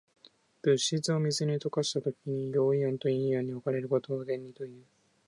[0.63, 4.83] 物質を水に溶かしたときに、陽イオンと陰イオンに分かれることを電離という。